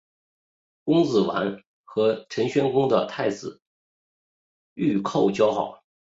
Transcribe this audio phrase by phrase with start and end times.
[0.83, 3.61] 公子完和陈宣公的太子
[4.73, 5.83] 御寇交好。